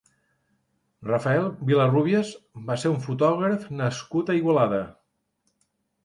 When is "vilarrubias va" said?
1.71-2.77